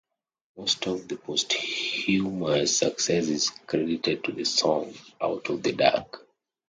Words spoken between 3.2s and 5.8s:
is credited to the song 'Out of the